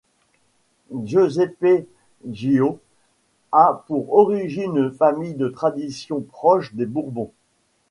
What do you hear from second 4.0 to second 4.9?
origine